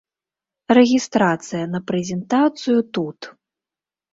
Рэгістрацыя 0.77 1.65
на 1.73 1.81
прэзентацыю 1.91 2.79
тут. 2.99 3.19